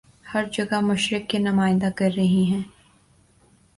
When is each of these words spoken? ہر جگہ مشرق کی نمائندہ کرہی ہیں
ہر 0.25 0.43
جگہ 0.51 0.79
مشرق 0.81 1.29
کی 1.29 1.37
نمائندہ 1.37 1.89
کرہی 1.95 2.43
ہیں 2.43 2.61